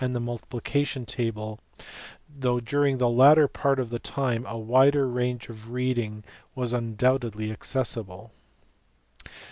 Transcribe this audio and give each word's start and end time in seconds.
the 0.13 0.19
multiplication 0.19 1.05
table, 1.05 1.59
though 2.27 2.59
during 2.59 2.97
the 2.97 3.07
latter 3.07 3.47
part 3.47 3.79
of 3.79 3.91
the 3.91 3.99
time 3.99 4.43
a 4.47 4.57
wider 4.57 5.07
range 5.07 5.47
of 5.47 5.69
reading 5.69 6.23
was 6.55 6.73
undoubtedly 6.73 7.51
accessible. 7.51 8.31